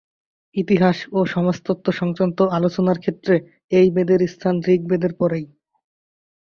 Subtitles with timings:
[0.55, 3.35] ইতিহাস ও সমাজতত্ত্ব-সংক্রান্ত আলোচনার ক্ষেত্রে
[3.71, 5.45] এই বেদের স্থান ঋগ্বেদের পরেই।